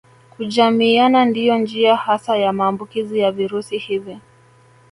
Kujamiiana 0.29 1.25
ndiyo 1.25 1.57
njia 1.57 1.95
hasa 1.95 2.37
ya 2.37 2.53
maambukizi 2.53 3.19
ya 3.19 3.31
virusi 3.31 3.77
hivi 3.77 4.19